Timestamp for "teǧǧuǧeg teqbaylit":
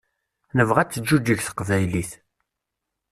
0.91-2.11